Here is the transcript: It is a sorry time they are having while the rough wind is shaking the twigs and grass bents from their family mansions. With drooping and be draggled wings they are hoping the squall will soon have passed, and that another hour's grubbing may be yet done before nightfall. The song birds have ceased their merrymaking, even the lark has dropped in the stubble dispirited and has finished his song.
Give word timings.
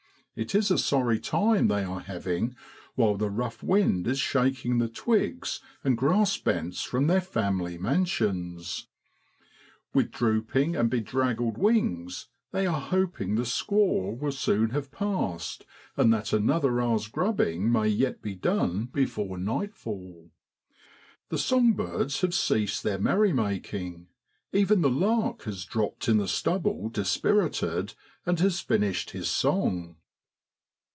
It 0.33 0.55
is 0.55 0.71
a 0.71 0.77
sorry 0.77 1.19
time 1.19 1.67
they 1.67 1.83
are 1.83 1.99
having 1.99 2.55
while 2.95 3.17
the 3.17 3.29
rough 3.29 3.61
wind 3.61 4.07
is 4.07 4.17
shaking 4.17 4.77
the 4.77 4.87
twigs 4.87 5.59
and 5.83 5.97
grass 5.97 6.37
bents 6.37 6.83
from 6.83 7.07
their 7.07 7.19
family 7.19 7.77
mansions. 7.77 8.87
With 9.93 10.09
drooping 10.09 10.73
and 10.77 10.89
be 10.89 11.01
draggled 11.01 11.57
wings 11.57 12.27
they 12.53 12.65
are 12.65 12.79
hoping 12.79 13.35
the 13.35 13.45
squall 13.45 14.15
will 14.15 14.31
soon 14.31 14.69
have 14.69 14.89
passed, 14.89 15.65
and 15.97 16.13
that 16.13 16.31
another 16.31 16.79
hour's 16.79 17.09
grubbing 17.09 17.69
may 17.69 17.89
be 17.89 17.89
yet 17.91 18.41
done 18.41 18.85
before 18.85 19.37
nightfall. 19.37 20.31
The 21.27 21.37
song 21.37 21.73
birds 21.73 22.21
have 22.21 22.33
ceased 22.33 22.83
their 22.83 22.97
merrymaking, 22.97 24.07
even 24.53 24.79
the 24.79 24.89
lark 24.89 25.43
has 25.43 25.65
dropped 25.65 26.07
in 26.07 26.15
the 26.17 26.27
stubble 26.29 26.87
dispirited 26.87 27.95
and 28.25 28.39
has 28.39 28.61
finished 28.61 29.09
his 29.09 29.29
song. 29.29 29.97